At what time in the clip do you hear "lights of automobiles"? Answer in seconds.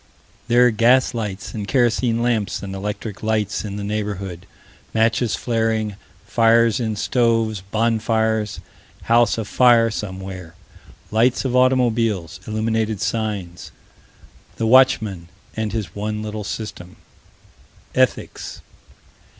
11.11-12.39